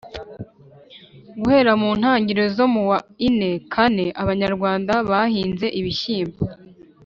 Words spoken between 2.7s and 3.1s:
mu wa